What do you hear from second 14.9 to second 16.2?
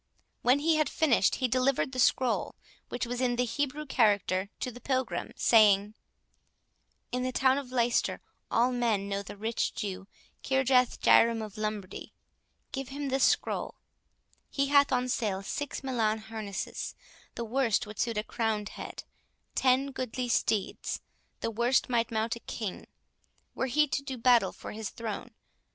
on sale six Milan